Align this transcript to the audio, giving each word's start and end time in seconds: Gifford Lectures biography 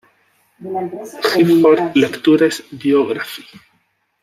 Gifford 1.37 1.95
Lectures 1.95 2.61
biography 2.73 3.43